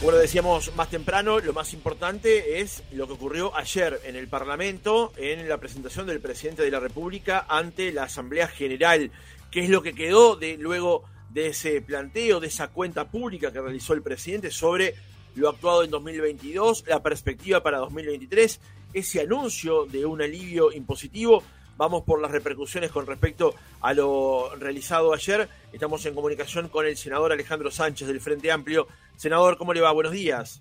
[0.00, 5.12] Lo decíamos más temprano, lo más importante es lo que ocurrió ayer en el Parlamento
[5.16, 9.10] en la presentación del presidente de la República ante la Asamblea General.
[9.50, 13.60] ¿Qué es lo que quedó de luego de ese planteo, de esa cuenta pública que
[13.60, 14.94] realizó el presidente sobre
[15.34, 18.60] lo actuado en 2022, la perspectiva para 2023,
[18.94, 21.42] ese anuncio de un alivio impositivo?
[21.78, 25.48] Vamos por las repercusiones con respecto a lo realizado ayer.
[25.72, 28.88] Estamos en comunicación con el senador Alejandro Sánchez del Frente Amplio.
[29.14, 29.92] Senador, ¿cómo le va?
[29.92, 30.60] Buenos días.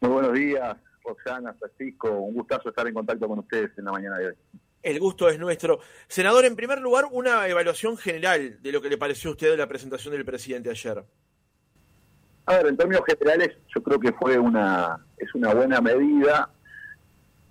[0.00, 2.10] Muy buenos días, Roxana, Francisco.
[2.10, 4.34] Un gustazo estar en contacto con ustedes en la mañana de hoy.
[4.82, 5.78] El gusto es nuestro.
[6.08, 9.56] Senador, en primer lugar, una evaluación general de lo que le pareció a usted de
[9.56, 11.04] la presentación del presidente ayer.
[12.46, 16.50] A ver, en términos generales, yo creo que fue una es una buena medida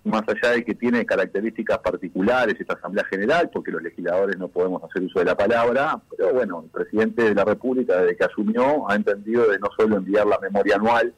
[0.04, 4.82] más allá de que tiene características particulares esta Asamblea General, porque los legisladores no podemos
[4.84, 8.88] hacer uso de la palabra, pero bueno, el presidente de la República, desde que asumió,
[8.88, 11.14] ha entendido de no solo enviar la memoria anual,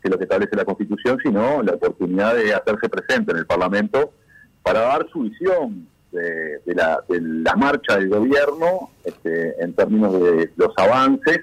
[0.00, 3.46] que es lo que establece la Constitución, sino la oportunidad de hacerse presente en el
[3.46, 4.12] Parlamento
[4.62, 10.50] para dar su visión de, la, de la marcha del gobierno este, en términos de
[10.56, 11.40] los avances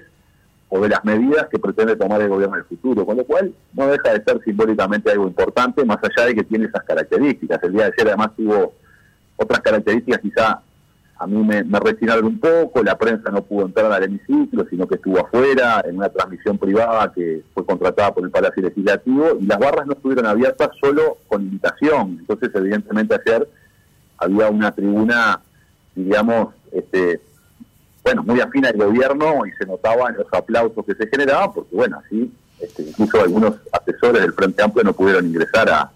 [0.68, 3.54] o de las medidas que pretende tomar el gobierno en el futuro, con lo cual
[3.72, 7.62] no deja de ser simbólicamente algo importante, más allá de que tiene esas características.
[7.62, 8.74] El día de ayer además tuvo
[9.36, 10.62] otras características quizá
[11.18, 11.78] a mí me, me
[12.22, 16.10] un poco, la prensa no pudo entrar al hemiciclo, sino que estuvo afuera en una
[16.10, 20.70] transmisión privada que fue contratada por el Palacio Legislativo y las barras no estuvieron abiertas
[20.78, 22.18] solo con invitación.
[22.20, 23.48] Entonces, evidentemente ayer
[24.18, 25.40] había una tribuna,
[25.94, 27.22] digamos, este,
[28.06, 32.00] bueno, muy afín al gobierno y se notaban los aplausos que se generaban, porque bueno,
[32.04, 35.90] así este, incluso algunos asesores del Frente Amplio no pudieron ingresar a,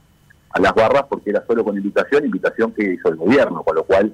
[0.58, 4.12] las barras porque era solo con invitación, invitación que hizo el gobierno, con lo cual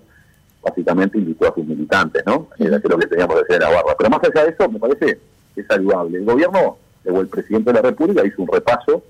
[0.63, 2.49] básicamente invitó a sus militantes, ¿no?
[2.59, 3.95] Era lo que teníamos que hacer en la barra.
[3.97, 5.19] Pero más allá de eso, me parece
[5.55, 6.19] que es saludable.
[6.19, 6.77] El gobierno,
[7.11, 9.03] o el presidente de la República, hizo un repaso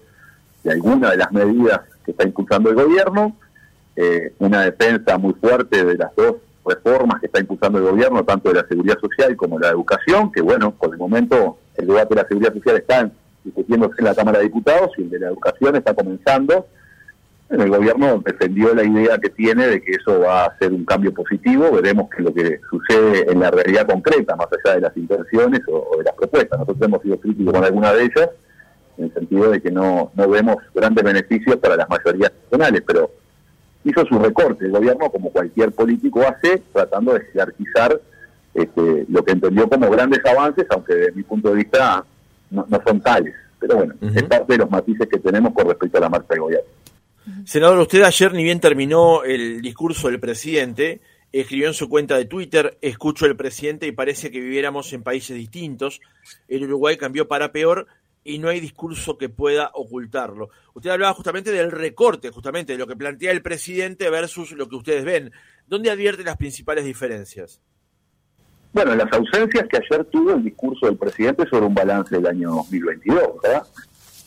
[0.63, 3.37] de algunas de las medidas que está impulsando el gobierno,
[3.97, 8.49] eh, una defensa muy fuerte de las dos reformas que está impulsando el gobierno, tanto
[8.49, 12.15] de la seguridad social como de la educación, que bueno, por el momento el debate
[12.15, 13.11] de la seguridad social está
[13.45, 16.67] discutiéndose en la Cámara de Diputados y el de la educación está comenzando.
[17.49, 21.15] El gobierno defendió la idea que tiene de que eso va a ser un cambio
[21.15, 24.97] positivo, veremos qué es lo que sucede en la realidad concreta, más allá de las
[24.97, 26.59] intenciones o, de las propuestas.
[26.59, 28.31] Nosotros hemos sido críticos con alguna de ellas,
[28.99, 33.13] en el sentido de que no, no vemos grandes beneficios para las mayorías nacionales, pero
[33.87, 34.67] hizo su recorte.
[34.67, 38.01] El gobierno, como cualquier político hace, tratando de jerarquizar
[38.53, 42.05] este, lo que entendió como grandes avances, aunque desde mi punto de vista
[42.51, 43.35] no, son tales.
[43.61, 46.41] Pero bueno, es parte de los matices que tenemos con respecto a la marcha del
[46.41, 46.69] gobierno.
[47.45, 51.01] Senador, usted ayer ni bien terminó el discurso del presidente,
[51.33, 55.37] escribió en su cuenta de Twitter, escucho al presidente y parece que viviéramos en países
[55.37, 56.01] distintos.
[56.49, 57.87] El Uruguay cambió para peor
[58.27, 60.51] y no hay discurso que pueda ocultarlo.
[60.75, 64.77] Usted hablaba justamente del recorte, justamente de lo que plantea el presidente versus lo que
[64.77, 65.33] ustedes ven.
[65.67, 67.61] ¿Dónde advierte las principales diferencias?
[68.73, 72.51] Bueno, las ausencias que ayer tuvo el discurso del presidente sobre un balance del año
[72.57, 73.63] 2022, ¿verdad?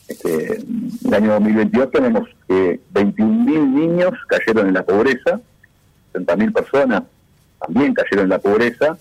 [0.07, 0.55] Este,
[1.05, 5.39] el año 2022 tenemos que 21.000 niños cayeron en la pobreza,
[6.13, 7.03] 60.000 personas
[7.59, 8.97] también cayeron en la pobreza,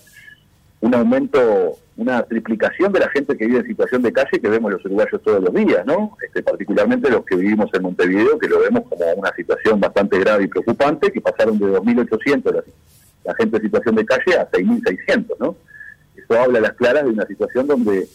[0.80, 4.70] un aumento, una triplicación de la gente que vive en situación de calle que vemos
[4.70, 6.16] los uruguayos todos los días, ¿no?
[6.24, 10.44] Este, particularmente los que vivimos en Montevideo, que lo vemos como una situación bastante grave
[10.44, 12.62] y preocupante, que pasaron de 2.800 la,
[13.24, 15.56] la gente en situación de calle a 6.600, ¿no?
[16.16, 18.06] Eso habla a las claras de una situación donde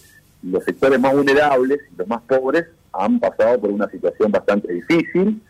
[0.43, 5.41] los sectores más vulnerables y los más pobres han pasado por una situación bastante difícil,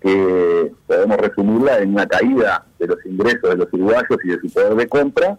[0.00, 4.52] que podemos resumirla en una caída de los ingresos de los uruguayos y de su
[4.52, 5.38] poder de compra,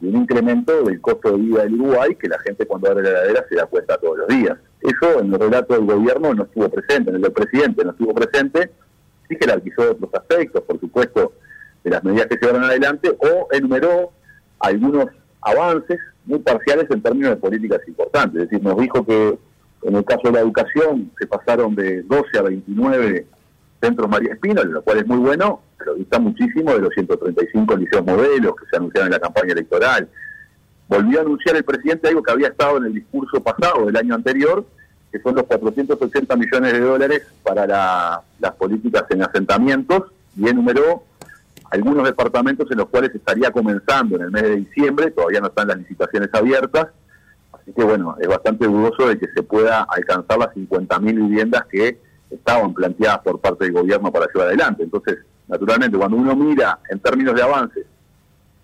[0.00, 3.10] y un incremento del costo de vida del Uruguay que la gente cuando abre la
[3.10, 4.56] heladera se da cuenta todos los días.
[4.80, 8.14] Eso en el relato del gobierno no estuvo presente, en el del presidente no estuvo
[8.14, 8.70] presente,
[9.28, 11.32] sí jerarquizó otros aspectos, por supuesto,
[11.84, 14.12] de las medidas que se llevaron adelante, o enumeró
[14.58, 15.06] algunos
[15.42, 18.42] avances muy parciales en términos de políticas importantes.
[18.42, 19.38] Es decir, nos dijo que
[19.82, 23.26] en el caso de la educación se pasaron de 12 a 29
[23.80, 28.04] centros María Espino, lo cual es muy bueno, pero dista muchísimo de los 135 liceos
[28.04, 30.08] modelos que se anunciaron en la campaña electoral.
[30.86, 34.14] Volvió a anunciar el presidente algo que había estado en el discurso pasado del año
[34.14, 34.64] anterior,
[35.10, 40.04] que son los 480 millones de dólares para las políticas en asentamientos,
[40.36, 41.02] y enumeró
[41.70, 45.68] algunos departamentos en los cuales estaría comenzando en el mes de diciembre, todavía no están
[45.68, 46.88] las licitaciones abiertas,
[47.52, 52.00] así que bueno, es bastante dudoso de que se pueda alcanzar las 50.000 viviendas que
[52.30, 54.82] estaban planteadas por parte del gobierno para llevar adelante.
[54.82, 55.18] Entonces,
[55.50, 57.86] naturalmente, cuando uno mira en términos de avances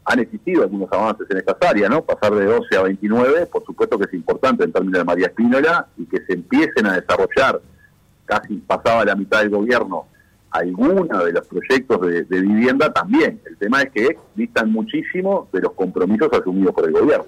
[0.07, 2.05] han existido algunos avances en estas áreas, ¿no?
[2.05, 5.89] Pasar de 12 a 29, por supuesto que es importante en términos de María Espínola
[5.99, 7.61] y que se empiecen a desarrollar,
[8.25, 10.07] casi pasaba la mitad del gobierno,
[10.51, 13.41] algunos de los proyectos de, vivienda también.
[13.47, 17.27] El tema es que distan muchísimo de los compromisos asumidos por el gobierno.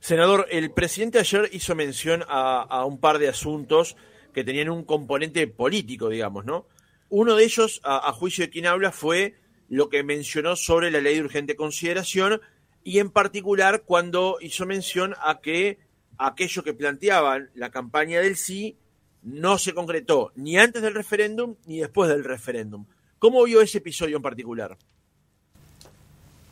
[0.00, 3.96] Senador, el presidente ayer hizo mención a, un par de asuntos
[4.32, 6.66] que tenían un componente político, digamos, ¿no?
[7.10, 9.34] Uno de ellos, a juicio de quien habla, fue
[9.68, 12.40] lo que mencionó sobre la ley de urgente consideración
[12.82, 15.78] y en particular cuando hizo mención a que
[16.18, 18.76] aquello que planteaban la campaña del sí
[19.22, 22.86] no se concretó ni antes del referéndum ni después del referéndum.
[23.18, 24.76] ¿Cómo vio ese episodio en particular?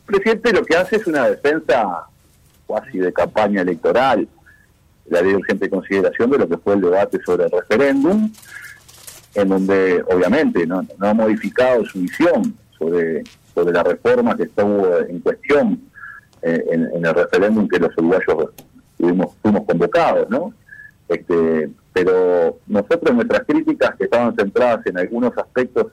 [0.05, 2.07] presidente lo que hace es una defensa
[2.67, 4.27] casi de campaña electoral,
[5.05, 8.31] la ley de urgente consideración de lo que fue el debate sobre el referéndum,
[9.41, 15.19] en donde obviamente no ha modificado su visión sobre, sobre la reforma que estuvo en
[15.19, 15.81] cuestión
[16.41, 18.51] eh, en, el referéndum que los uruguayos
[18.97, 20.53] fuimos, convocados, ¿no?
[21.07, 25.87] Este, pero nosotros nuestras críticas que estaban centradas en algunos aspectos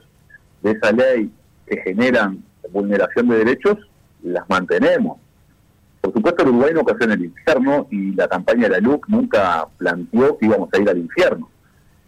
[0.61, 1.29] de esa ley
[1.65, 3.77] que generan vulneración de derechos,
[4.23, 5.17] las mantenemos.
[6.01, 9.67] Por supuesto, el Uruguay no en el infierno y la campaña de la LUC nunca
[9.77, 11.49] planteó que íbamos a ir al infierno.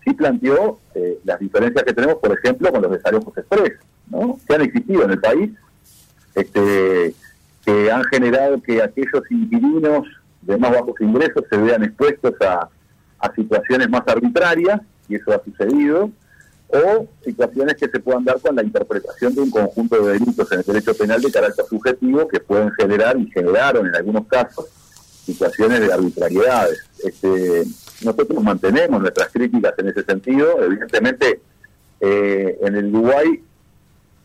[0.10, 3.74] Sí planteó eh, las diferencias que tenemos, por ejemplo, con los desalojos express
[4.48, 5.52] que han existido en el país,
[6.34, 7.14] este,
[7.64, 10.08] que han generado que aquellos inquilinos
[10.42, 12.70] de más bajos ingresos se vean expuestos a,
[13.36, 16.10] situaciones más arbitrarias, y eso ha sucedido,
[16.70, 20.60] o situaciones que se puedan dar con la interpretación de un conjunto de delitos en
[20.60, 24.66] el derecho penal de carácter subjetivo que pueden generar y generaron en algunos casos
[25.26, 26.80] situaciones de arbitrariedades.
[27.04, 27.64] Este,
[28.04, 30.63] nosotros mantenemos nuestras críticas en ese sentido.
[30.63, 31.42] Evidentemente,
[32.00, 33.44] eh, en el Uruguay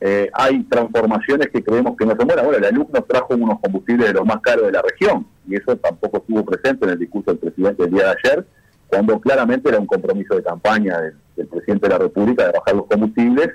[0.00, 2.44] eh, hay transformaciones que creemos que no son buenas.
[2.44, 5.56] Bueno, la luz nos trajo unos combustibles de los más caros de la región y
[5.56, 8.46] eso tampoco estuvo presente en el discurso del presidente el día de ayer,
[8.86, 12.86] cuando claramente era un compromiso de campaña del, presidente de la República de bajar los
[12.86, 13.50] combustibles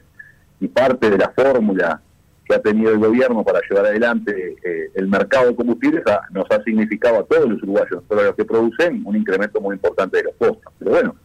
[0.59, 2.01] y parte de la fórmula
[2.49, 6.63] que ha tenido el gobierno para llevar adelante eh, el mercado de combustibles nos ha
[6.63, 10.35] significado a todos los uruguayos, todos los que producen, un incremento muy importante de los
[10.35, 10.73] costos.
[10.79, 11.15] Pero bueno,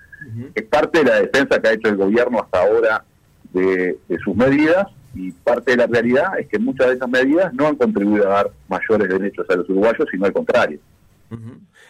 [0.54, 3.04] es parte de la defensa que ha hecho el gobierno hasta ahora
[3.52, 7.68] de sus medidas y parte de la realidad es que muchas de esas medidas no
[7.68, 10.78] han contribuido a dar mayores derechos a los uruguayos, sino al contrario.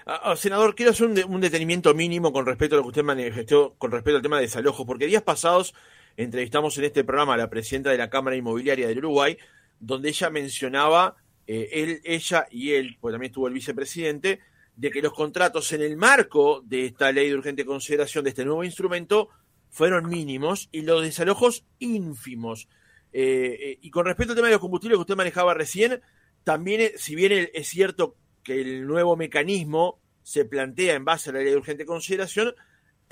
[0.06, 3.90] Ah, senador, quiero hacer un, detenimiento mínimo con respecto a lo que usted manifestó con
[3.90, 5.75] respecto al tema de desalojos, porque días pasados
[6.16, 9.37] entrevistamos en este programa a la presidenta de la Cámara Inmobiliaria del Uruguay,
[9.81, 11.16] donde ella mencionaba,
[11.46, 14.40] eh, él, ella y él, pues también estuvo el vicepresidente,
[14.76, 18.44] de que los contratos en el marco de esta ley de urgente consideración, de este
[18.44, 19.28] nuevo instrumento,
[19.70, 22.69] fueron mínimos y los desalojos ínfimos.
[23.12, 26.00] Eh, eh, y con respecto al tema de los combustibles que usted manejaba recién,
[26.43, 31.38] también, si bien es cierto que el nuevo mecanismo se plantea en base a la
[31.40, 32.55] ley de urgente consideración,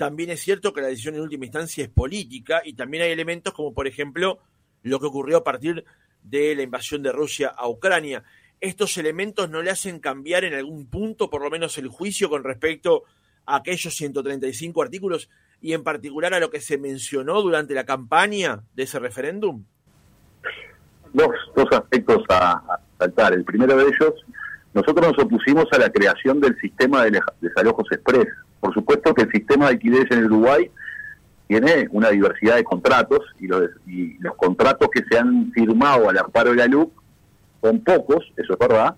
[0.03, 3.53] también es cierto que la decisión en última instancia es política y también hay elementos
[3.53, 4.39] como, por ejemplo,
[4.81, 5.85] lo que ocurrió a partir
[6.21, 8.25] de la invasión de Rusia a Ucrania.
[8.59, 12.43] ¿Estos elementos no le hacen cambiar en algún punto, por lo menos, el juicio con
[12.43, 13.03] respecto
[13.45, 15.29] a aquellos 135 artículos
[15.61, 19.63] y en particular a lo que se mencionó durante la campaña de ese referéndum?
[21.13, 22.61] dos, dos aspectos a,
[22.99, 23.31] saltar.
[23.31, 24.13] El primero de ellos,
[24.73, 28.27] nosotros nos opusimos a la creación del sistema de desalojos express.
[28.63, 30.71] Por supuesto que el sistema de alquileres en Uruguay
[31.49, 36.17] tiene una diversidad de contratos y los, y los contratos que se han firmado al
[36.17, 36.89] amparo de la LUC
[37.61, 38.95] son pocos, eso es verdad,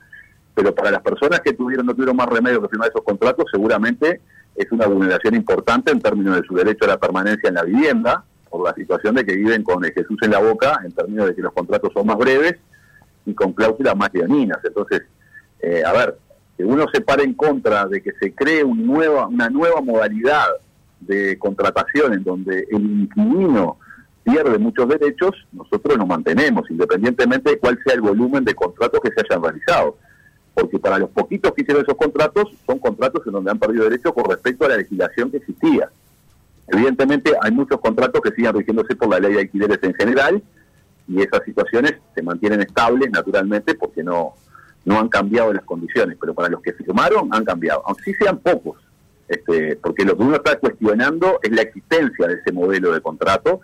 [0.54, 4.22] pero para las personas que tuvieron no tuvieron más remedio que firmar esos contratos, seguramente
[4.56, 8.24] es una vulneración importante en términos de su derecho a la permanencia en la vivienda,
[8.48, 11.36] por la situación de que viven con el Jesús en la boca, en términos de
[11.36, 12.54] que los contratos son más breves
[13.26, 14.60] y con cláusulas más leoninas.
[14.64, 15.02] Entonces,
[15.60, 16.20] eh, a ver,
[16.58, 20.48] que uno se pare en contra de que se cree un nueva, una nueva modalidad
[21.02, 23.78] de contratación en donde el inquilino
[24.24, 29.12] pierde muchos derechos, nosotros nos mantenemos, independientemente de cuál sea el volumen de contratos que
[29.12, 29.98] se hayan realizado.
[30.54, 34.14] Porque para los poquitos que hicieron esos contratos, son contratos en donde han perdido derechos
[34.14, 35.90] con respecto a la legislación que existía.
[36.68, 40.42] Evidentemente hay muchos contratos que siguen rigiéndose por la ley de alquileres en general
[41.08, 44.34] y esas situaciones se mantienen estables naturalmente porque no,
[44.86, 48.38] no han cambiado las condiciones, pero para los que firmaron han cambiado, aunque sí sean
[48.38, 48.78] pocos,
[49.28, 53.62] este, porque lo que uno está cuestionando es la existencia de ese modelo de contrato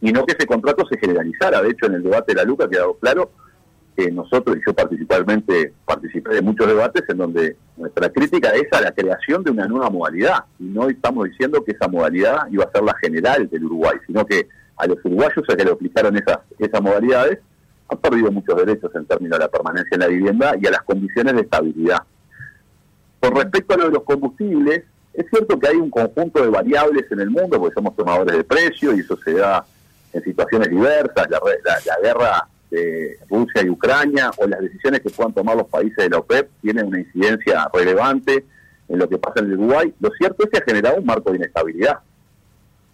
[0.00, 1.62] y no que ese contrato se generalizara.
[1.62, 3.30] De hecho, en el debate de la LUCA ha quedado claro
[3.96, 8.80] que nosotros, y yo particularmente participé de muchos debates en donde nuestra crítica es a
[8.80, 10.44] la creación de una nueva modalidad.
[10.58, 14.24] Y no estamos diciendo que esa modalidad iba a ser la general del Uruguay, sino
[14.24, 17.38] que a los uruguayos a que le aplicaron esas, esas modalidades,
[17.92, 20.82] han perdido muchos derechos en términos de la permanencia en la vivienda y a las
[20.82, 22.02] condiciones de estabilidad.
[23.20, 24.84] Con respecto a lo de los combustibles,
[25.14, 28.44] es cierto que hay un conjunto de variables en el mundo, porque somos tomadores de
[28.44, 29.64] precios y eso se da
[30.12, 35.32] en situaciones diversas, la, la, guerra de Rusia y Ucrania o las decisiones que puedan
[35.32, 38.44] tomar los países de la OPEP tienen una incidencia relevante
[38.88, 39.92] en lo que pasa en Uruguay.
[40.00, 42.00] Lo cierto es que ha generado un marco de inestabilidad,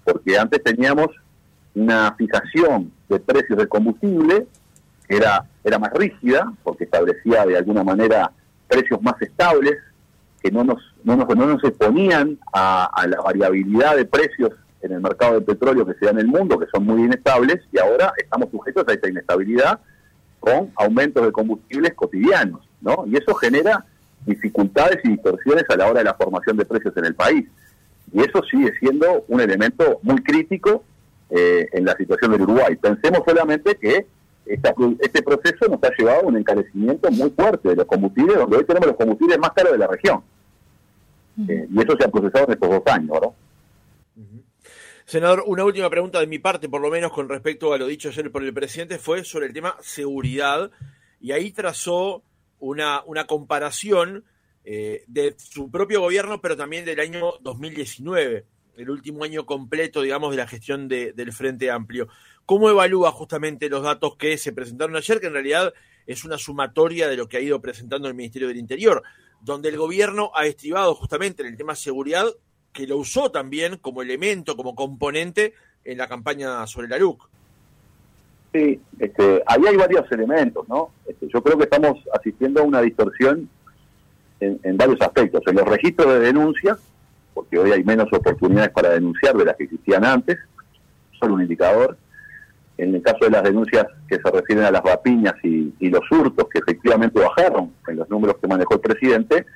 [0.04, 1.08] porque antes teníamos
[1.74, 4.46] una fijación de precios del combustible
[5.08, 8.30] era, era más rígida, porque establecía de alguna manera
[8.68, 9.76] precios más estables,
[10.42, 15.00] que no nos, no nos, no nos exponían a, la variabilidad de precios en el
[15.00, 18.12] mercado del petróleo que se da en el mundo, que son muy inestables, y ahora
[18.16, 19.80] estamos sujetos a esa inestabilidad
[20.38, 23.04] con aumentos de combustibles cotidianos, ¿no?
[23.06, 23.84] Y eso genera
[24.24, 27.48] dificultades y distorsiones a la hora de la formación de precios en el país.
[28.12, 30.84] Y eso sigue siendo un elemento muy crítico
[31.30, 32.76] eh, en la situación del Uruguay.
[32.76, 34.06] Pensemos solamente que
[34.48, 38.64] este proceso nos ha llevado a un encarecimiento muy fuerte de los combustibles, donde hoy
[38.64, 40.22] tenemos los combustibles más caros de la región.
[41.48, 43.34] Eh, y eso se ha procesado en estos dos años, ¿no?
[45.04, 48.10] Senador, una última pregunta de mi parte, por lo menos con respecto a lo dicho
[48.10, 50.70] ayer por el presidente, fue sobre el tema seguridad,
[51.18, 52.22] y ahí trazó
[52.58, 54.24] una, una comparación
[54.64, 58.44] eh, de su propio gobierno, pero también del año 2019,
[58.76, 62.08] el último año completo, digamos, de la gestión del Frente Amplio.
[62.48, 65.74] ¿Cómo evalúa justamente los datos que se presentaron ayer, que en realidad
[66.06, 69.02] es una sumatoria de lo que ha ido presentando el Ministerio del Interior,
[69.42, 72.24] donde el gobierno ha estribado justamente en el tema seguridad,
[72.72, 75.52] que lo usó también como elemento, como componente
[75.84, 77.28] en la campaña sobre la LUC?
[78.54, 80.88] Sí, este, ahí hay varios elementos, ¿no?
[81.06, 83.46] Este, yo creo que estamos asistiendo a una distorsión
[84.40, 85.42] en, en varios aspectos.
[85.46, 86.78] En los registros de denuncias,
[87.34, 90.38] porque hoy hay menos oportunidades para denunciar de las que existían antes,
[91.20, 91.98] solo un indicador
[92.78, 96.48] en el caso de las denuncias que se refieren a las rapiñas y, los hurtos
[96.48, 99.46] que efectivamente bajaron en los números que manejó el presidente,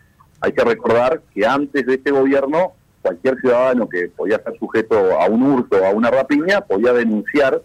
[0.40, 5.26] hay que recordar que antes de este gobierno cualquier ciudadano que podía ser sujeto a
[5.26, 7.62] un hurto o a una rapiña podía denunciar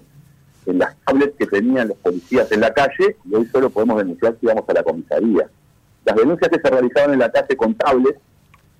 [0.66, 4.36] en las tablets que tenían los policías en la calle y hoy solo podemos denunciar
[4.40, 5.50] si vamos a la comisaría.
[6.06, 8.20] Las denuncias que se realizaban en la calle con tablets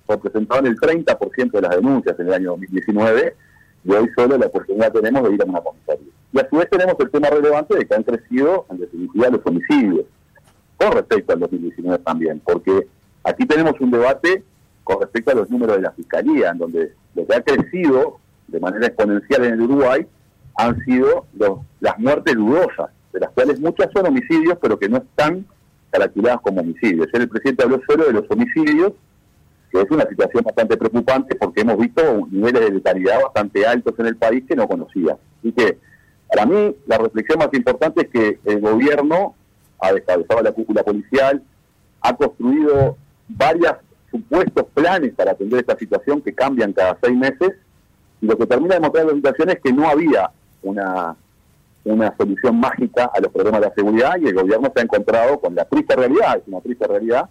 [0.06, 3.34] representaban el 30% de las denuncias en el año 2019
[3.84, 5.87] y hoy solo la oportunidad tenemos de ir a una comisaría.
[6.38, 9.40] Y a su vez tenemos el tema relevante de que han crecido, en definitiva, los
[9.44, 10.06] homicidios,
[10.76, 12.86] con respecto al 2019 también, porque
[13.24, 14.44] aquí tenemos un debate
[14.84, 18.60] con respecto a los números de la Fiscalía, en donde lo que ha crecido de
[18.60, 20.06] manera exponencial en el Uruguay
[20.56, 24.98] han sido los, las muertes dudosas, de las cuales muchas son homicidios, pero que no
[24.98, 25.44] están
[25.90, 27.08] caracterizadas como homicidios.
[27.14, 28.92] El presidente habló solo de los homicidios,
[29.72, 34.06] que es una situación bastante preocupante porque hemos visto niveles de letalidad bastante altos en
[34.06, 35.16] el país que no conocía.
[35.40, 35.78] Así que
[36.28, 39.34] para mí, la reflexión más importante es que el gobierno
[39.80, 41.42] ha descabezado la cúpula policial,
[42.00, 42.96] ha construido
[43.28, 43.74] varios
[44.10, 47.52] supuestos planes para atender esta situación que cambian cada seis meses,
[48.20, 50.30] y lo que termina de mostrar la situación es que no había
[50.62, 51.16] una,
[51.84, 55.40] una solución mágica a los problemas de la seguridad y el gobierno se ha encontrado
[55.40, 57.28] con la triste realidad, es una triste realidad,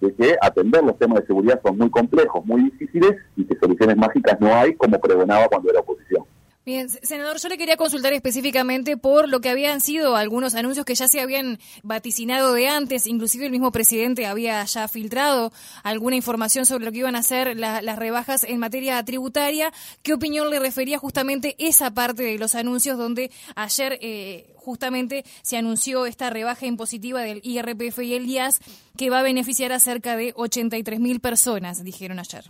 [0.00, 3.96] de que atender los temas de seguridad son muy complejos, muy difíciles y que soluciones
[3.96, 6.24] mágicas no hay como pregonaba cuando era oposición.
[6.68, 10.94] Bien, senador, yo le quería consultar específicamente por lo que habían sido algunos anuncios que
[10.94, 15.50] ya se habían vaticinado de antes, inclusive el mismo presidente había ya filtrado
[15.82, 19.72] alguna información sobre lo que iban a hacer las rebajas en materia tributaria.
[20.02, 25.56] ¿Qué opinión le refería justamente esa parte de los anuncios donde ayer eh, justamente se
[25.56, 28.60] anunció esta rebaja impositiva del IRPF y el IAS
[28.94, 32.44] que va a beneficiar a cerca de 83 mil personas, dijeron ayer?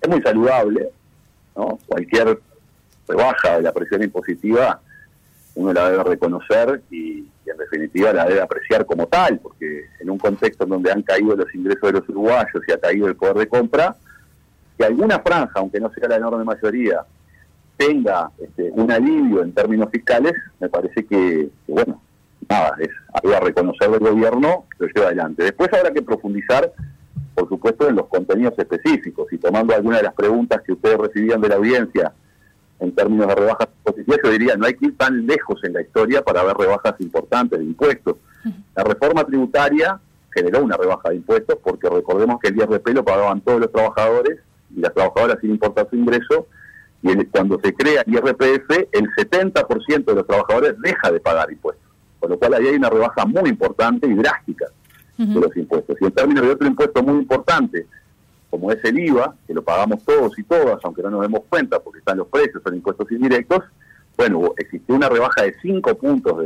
[0.00, 0.88] Es muy saludable,
[1.54, 1.78] ¿no?
[1.86, 2.40] Cualquier
[3.06, 4.80] rebaja de la presión impositiva,
[5.54, 10.18] uno la debe reconocer y, en definitiva la debe apreciar como tal, porque en un
[10.18, 13.36] contexto en donde han caído los ingresos de los uruguayos y ha caído el poder
[13.36, 13.94] de compra,
[14.76, 17.04] que alguna franja, aunque no sea la enorme mayoría,
[17.76, 22.00] tenga este, un alivio en términos fiscales, me parece que, bueno,
[22.48, 25.44] nada, es algo a reconocer del gobierno que lo lleva adelante.
[25.44, 26.72] Después habrá que profundizar,
[27.34, 31.40] por supuesto, en los contenidos específicos y tomando algunas de las preguntas que ustedes recibían
[31.40, 32.12] de la audiencia
[32.80, 35.82] en términos de rebajas positivas, yo diría, no hay que ir tan lejos en la
[35.82, 38.16] historia para ver rebajas importantes de impuestos.
[38.74, 40.00] La reforma tributaria
[40.34, 44.40] generó una rebaja de impuestos porque recordemos que el IRP lo pagaban todos los trabajadores
[44.76, 46.46] y las trabajadoras sin importar su ingreso,
[47.02, 51.84] y cuando se crea el IRPF, el 70% de los trabajadores deja de pagar impuestos.
[52.18, 54.66] Con lo cual ahí hay una rebaja muy importante y drástica
[55.18, 55.96] de los impuestos.
[56.00, 57.86] Y en términos de otro impuesto muy importante,
[58.54, 61.80] como es el IVA, que lo pagamos todos y todas, aunque no nos demos cuenta
[61.80, 63.64] porque están los precios, son impuestos indirectos,
[64.16, 66.44] bueno, existió una rebaja de 5 puntos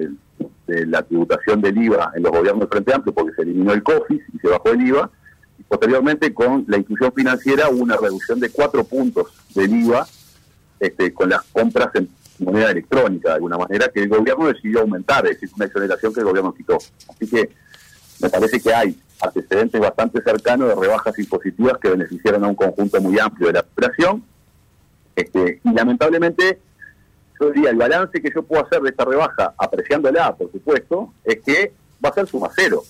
[0.66, 3.82] de, la tributación del IVA en los gobiernos del Frente Amplio porque se eliminó el
[3.82, 5.10] COFIS y se bajó el IVA.
[5.58, 10.06] Y posteriormente, con la inclusión financiera, hubo una reducción de 4 puntos del IVA
[10.80, 15.26] este, con las compras en moneda electrónica, de alguna manera, que el gobierno decidió aumentar,
[15.26, 16.78] es decir, una exoneración que el gobierno quitó.
[17.08, 17.50] Así que
[18.22, 23.00] me parece que hay antecedentes bastante cercanos de rebajas impositivas que beneficiaron a un conjunto
[23.00, 24.24] muy amplio de la operación.
[25.16, 26.60] Este, y lamentablemente,
[27.40, 31.40] yo diría, el balance que yo puedo hacer de esta rebaja, apreciándola, por supuesto, es
[31.40, 31.72] que
[32.04, 32.82] va a ser suma cero.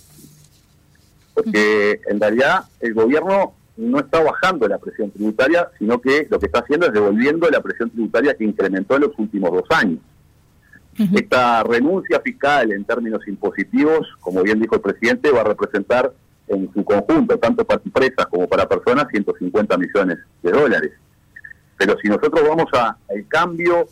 [1.35, 6.47] Porque en realidad el gobierno no está bajando la presión tributaria, sino que lo que
[6.47, 10.01] está haciendo es devolviendo la presión tributaria que incrementó en los últimos dos años.
[11.15, 16.13] Esta renuncia fiscal en términos impositivos, como bien dijo el presidente, va a representar
[16.49, 20.93] en su conjunto, tanto para empresas como para personas, 150 millones de dólares.
[21.77, 23.87] Pero si nosotros vamos a el cambio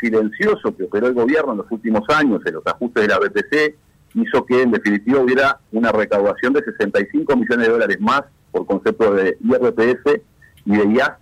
[0.00, 3.74] silencioso que operó el gobierno en los últimos años en los ajustes de la BTC,
[4.14, 9.14] hizo que en definitiva hubiera una recaudación de 65 millones de dólares más por concepto
[9.14, 10.20] de IRPF
[10.66, 11.12] y de IAS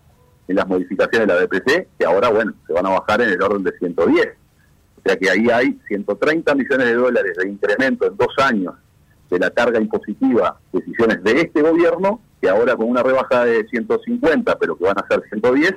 [0.48, 3.42] en las modificaciones de la BPC, que ahora, bueno, se van a bajar en el
[3.42, 4.28] orden de 110.
[4.98, 8.74] O sea que ahí hay 130 millones de dólares de incremento en dos años
[9.30, 14.58] de la carga impositiva, decisiones de este gobierno, que ahora con una rebaja de 150,
[14.58, 15.74] pero que van a ser 110,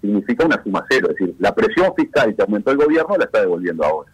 [0.00, 1.08] significa una suma cero.
[1.10, 4.10] Es decir, la presión fiscal que aumentó el gobierno la está devolviendo ahora,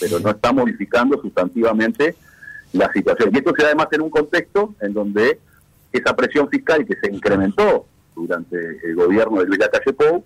[0.00, 2.14] pero no está modificando sustantivamente
[2.72, 3.30] la situación.
[3.32, 5.38] Y esto se da además en un contexto en donde
[5.92, 10.24] esa presión fiscal que se incrementó durante el gobierno de Luis Lacalle Pou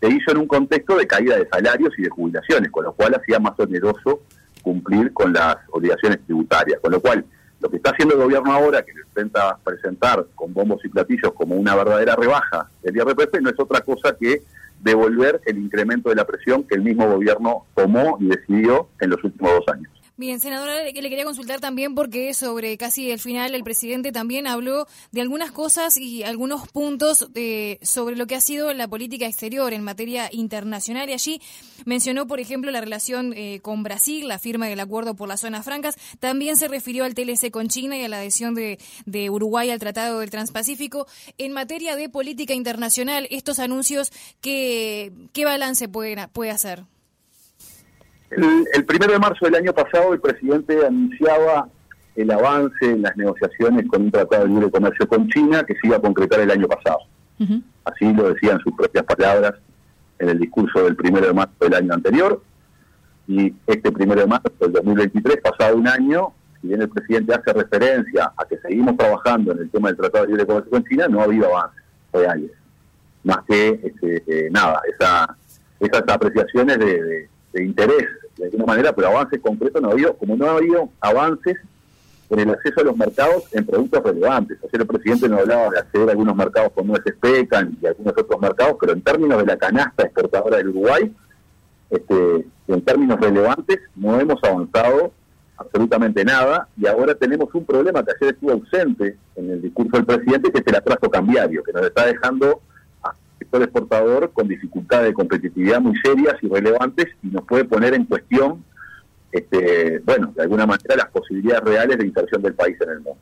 [0.00, 3.14] se hizo en un contexto de caída de salarios y de jubilaciones, con lo cual
[3.14, 4.20] hacía más oneroso
[4.62, 6.80] cumplir con las obligaciones tributarias.
[6.80, 7.24] Con lo cual,
[7.60, 11.54] lo que está haciendo el gobierno ahora, que intenta presentar con bombos y platillos como
[11.54, 14.42] una verdadera rebaja del IRPF, no es otra cosa que
[14.82, 19.22] devolver el incremento de la presión que el mismo gobierno tomó y decidió en los
[19.24, 19.95] últimos dos años.
[20.18, 24.86] Bien, senadora, le, quería consultar también porque sobre casi el final el presidente también habló
[25.12, 29.74] de algunas cosas y algunos puntos de, sobre lo que ha sido la política exterior
[29.74, 31.42] en materia internacional y allí
[31.84, 35.66] mencionó, por ejemplo, la relación eh, con Brasil, la firma del acuerdo por las zonas
[35.66, 38.78] francas, también se refirió al TLC con China y a la adhesión de,
[39.28, 41.06] Uruguay al Tratado del Transpacífico.
[41.36, 46.84] En materia de política internacional, estos anuncios, ¿qué, qué balance puede, puede hacer?
[48.30, 51.68] El, primero de marzo del año pasado el presidente anunciaba
[52.16, 55.86] el avance en las negociaciones con un tratado de libre comercio con China que se
[55.86, 56.98] iba a concretar el año pasado.
[57.84, 59.54] Así lo decían sus propias palabras
[60.18, 62.42] en el discurso del primero de marzo del año anterior.
[63.28, 67.52] Y este primero de marzo del 2023, pasado un año, si bien el presidente hace
[67.52, 71.06] referencia a que seguimos trabajando en el tema del Tratado de Libre Comercio con China,
[71.08, 72.50] no ha habido avances reales.
[73.24, 75.36] Más que este, eh, nada, esa,
[75.80, 77.28] esas apreciaciones de de
[77.62, 81.56] interés de alguna manera, pero avances concretos no ha habido, como no ha habido avances
[82.28, 84.58] en el acceso a los mercados en productos relevantes.
[84.62, 88.14] Ayer el presidente nos hablaba de acceder a algunos mercados con nueces pecan y algunos
[88.16, 91.14] otros mercados, pero en términos de la canasta exportadora del Uruguay,
[91.90, 95.12] este, en términos relevantes, no hemos avanzado
[95.56, 100.04] absolutamente nada y ahora tenemos un problema que ayer estuvo ausente en el discurso del
[100.04, 102.60] presidente, que es el atraso cambiario, que nos está dejando
[103.46, 108.04] sector exportador con dificultades de competitividad muy serias y relevantes y nos puede poner en
[108.04, 108.64] cuestión,
[109.30, 113.20] este, bueno, de alguna manera las posibilidades reales de inserción del país en el mundo.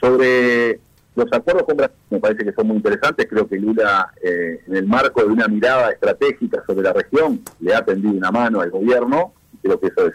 [0.00, 0.80] Sobre
[1.14, 4.76] los acuerdos con Brasil me parece que son muy interesantes, creo que Lula eh, en
[4.76, 8.70] el marco de una mirada estratégica sobre la región le ha tendido una mano al
[8.70, 10.14] gobierno y creo que eso es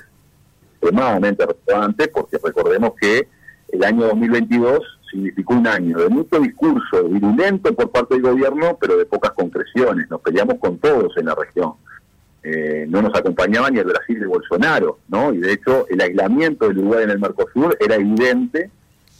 [0.73, 3.27] extremadamente relevante porque recordemos que
[3.71, 8.97] el año 2022 significó un año de mucho discurso virulento por parte del gobierno, pero
[8.97, 10.09] de pocas concreciones.
[10.09, 11.73] Nos peleamos con todos en la región.
[12.41, 15.33] Eh, no nos acompañaba ni el Brasil ni Bolsonaro, ¿no?
[15.33, 18.71] Y de hecho el aislamiento del Uruguay en el Mercosur era evidente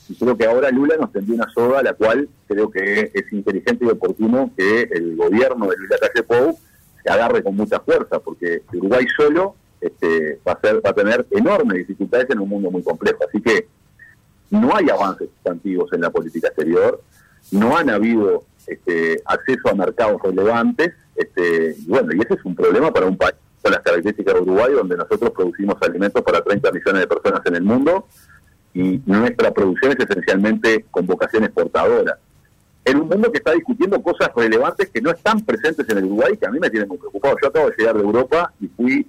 [0.10, 3.86] y creo que ahora Lula nos tendió una soda, la cual creo que es inteligente
[3.86, 6.58] y oportuno que el gobierno de Lula Calle Pou
[7.04, 11.28] se agarre con mucha fuerza, porque Uruguay solo este, va, a ser, va a tener
[11.32, 13.20] enormes dificultades en un mundo muy complejo.
[13.28, 13.68] Así que
[14.50, 17.02] no hay avances sustantivos en la política exterior,
[17.52, 22.56] no han habido este, acceso a mercados relevantes, este, y bueno, y ese es un
[22.56, 26.72] problema para un país con las características de Uruguay, donde nosotros producimos alimentos para 30
[26.72, 28.08] millones de personas en el mundo,
[28.74, 32.18] y nuestra producción es esencialmente con vocación exportadora.
[32.86, 36.38] En un mundo que está discutiendo cosas relevantes que no están presentes en el Uruguay,
[36.38, 37.36] que a mí me tienen muy preocupado.
[37.42, 39.06] Yo acabo de llegar de Europa y fui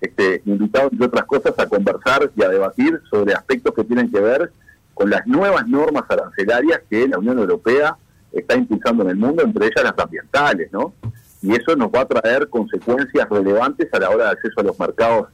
[0.00, 4.20] este, invitado, entre otras cosas, a conversar y a debatir sobre aspectos que tienen que
[4.20, 4.52] ver
[4.98, 7.96] con las nuevas normas arancelarias que la Unión Europea
[8.32, 10.92] está impulsando en el mundo, entre ellas las ambientales, ¿no?
[11.40, 14.76] y eso nos va a traer consecuencias relevantes a la hora de acceso a los
[14.76, 15.28] mercados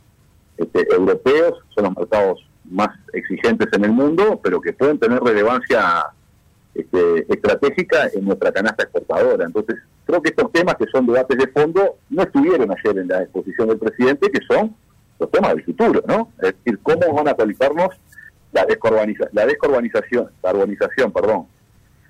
[0.58, 6.08] este, europeos, son los mercados más exigentes en el mundo, pero que pueden tener relevancia
[6.74, 9.46] este, estratégica en nuestra canasta exportadora.
[9.46, 13.22] Entonces, creo que estos temas que son debates de fondo no estuvieron ayer en la
[13.22, 14.76] exposición del presidente, que son
[15.18, 16.28] los temas del futuro, ¿no?
[16.42, 17.88] Es decir, cómo van a actualizarnos
[18.54, 18.66] la,
[19.32, 21.46] la descarbonización, carbonización, perdón,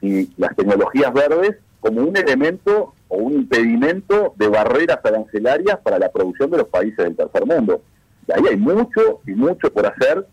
[0.00, 6.10] y las tecnologías verdes como un elemento o un impedimento de barreras arancelarias para la
[6.10, 7.82] producción de los países del tercer mundo.
[8.26, 10.26] Y ahí hay mucho y mucho por hacer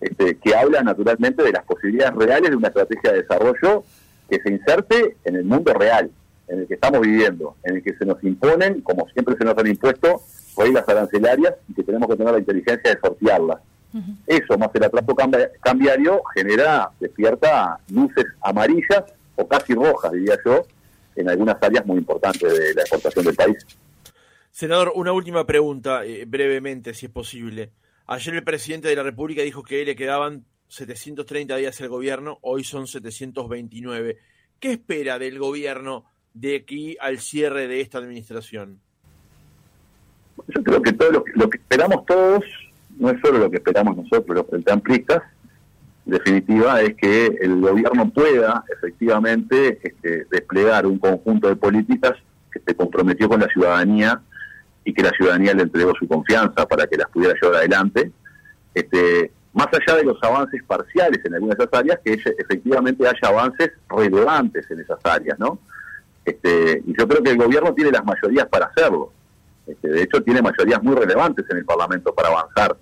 [0.00, 3.84] este, que habla naturalmente de las posibilidades reales de una estrategia de desarrollo
[4.28, 6.10] que se inserte en el mundo real,
[6.48, 9.56] en el que estamos viviendo, en el que se nos imponen, como siempre se nos
[9.56, 10.22] han impuesto,
[10.56, 13.58] reglas arancelarias y que tenemos que tener la inteligencia de sortearlas.
[14.26, 15.14] Eso, más el atraso
[15.60, 19.04] cambiario, genera, despierta luces amarillas
[19.36, 20.62] o casi rojas, diría yo,
[21.16, 23.66] en algunas áreas muy importantes de la exportación del país.
[24.50, 27.72] Senador, una última pregunta, eh, brevemente, si es posible.
[28.06, 32.64] Ayer el presidente de la República dijo que le quedaban 730 días al gobierno, hoy
[32.64, 34.18] son 729.
[34.58, 38.80] ¿Qué espera del gobierno de aquí al cierre de esta administración?
[40.48, 42.44] Yo creo que todo lo que, lo que esperamos todos,
[43.02, 45.22] no es solo lo que esperamos nosotros, los frente amplistas,
[46.06, 52.12] en definitiva, es que el gobierno pueda efectivamente este, desplegar un conjunto de políticas
[52.52, 54.20] que se comprometió con la ciudadanía
[54.84, 58.10] y que la ciudadanía le entregó su confianza para que las pudiera llevar adelante.
[58.74, 63.28] Este, más allá de los avances parciales en algunas de esas áreas, que efectivamente haya
[63.28, 65.58] avances relevantes en esas áreas, ¿no?
[66.24, 69.12] Este, y yo creo que el gobierno tiene las mayorías para hacerlo.
[69.66, 72.76] Este, de hecho, tiene mayorías muy relevantes en el Parlamento para avanzar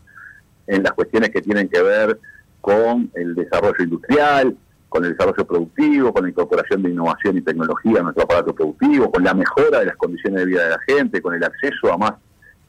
[0.71, 2.19] en las cuestiones que tienen que ver
[2.61, 4.57] con el desarrollo industrial,
[4.89, 9.11] con el desarrollo productivo, con la incorporación de innovación y tecnología a nuestro aparato productivo,
[9.11, 11.99] con la mejora de las condiciones de vida de la gente, con el acceso a
[11.99, 12.13] más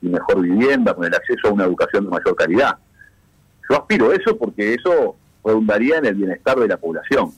[0.01, 2.77] y mejor vivienda, con el acceso a una educación de mayor calidad.
[3.69, 7.31] Yo aspiro a eso porque eso redundaría en el bienestar de la población.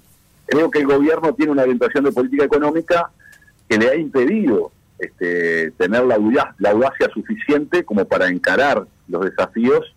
[0.46, 3.10] Creo que el gobierno tiene una orientación de política económica
[3.68, 9.93] que le ha impedido este, tener la audacia suficiente como para encarar los desafíos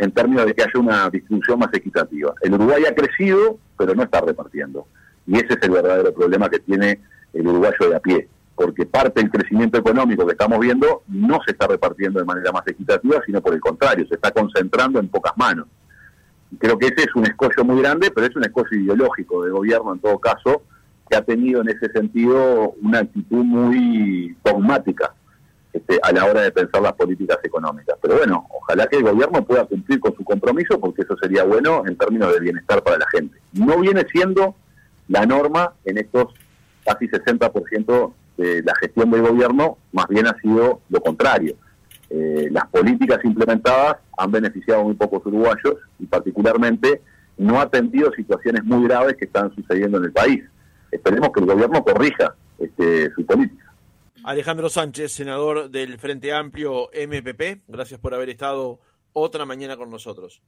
[0.00, 2.32] en términos de que haya una distribución más equitativa.
[2.40, 4.86] El Uruguay ha crecido, pero no está repartiendo.
[5.26, 7.00] Y ese es el verdadero problema que tiene
[7.34, 11.52] el uruguayo de a pie, porque parte del crecimiento económico que estamos viendo no se
[11.52, 15.34] está repartiendo de manera más equitativa, sino por el contrario, se está concentrando en pocas
[15.36, 15.66] manos.
[16.58, 19.92] Creo que ese es un escollo muy grande, pero es un escollo ideológico de gobierno
[19.92, 20.62] en todo caso,
[21.10, 25.12] que ha tenido en ese sentido una actitud muy dogmática
[25.72, 27.96] este, a la hora de pensar las políticas económicas.
[28.02, 31.84] Pero bueno, ojalá que el gobierno pueda cumplir con su compromiso porque eso sería bueno
[31.86, 33.38] en términos de bienestar para la gente.
[33.52, 34.54] No viene siendo
[35.08, 36.34] la norma en estos
[36.84, 41.56] casi 60% de la gestión del gobierno, más bien ha sido lo contrario.
[42.08, 47.02] Eh, las políticas implementadas han beneficiado muy pocos uruguayos y particularmente
[47.38, 50.42] no ha atendido situaciones muy graves que están sucediendo en el país.
[50.90, 53.69] Esperemos que el gobierno corrija este, su política.
[54.24, 58.78] Alejandro Sánchez, senador del Frente Amplio MPP, gracias por haber estado
[59.12, 60.42] otra mañana con nosotros.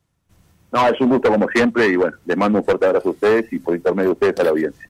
[0.72, 3.52] No, es un gusto como siempre y bueno, les mando un fuerte abrazo a ustedes
[3.52, 4.80] y por intermedio de ustedes a la audiencia.